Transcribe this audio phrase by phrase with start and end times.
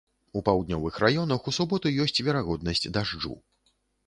[0.39, 3.39] У паўднёвых раёнах у суботу ёсць верагоднасць дажджу.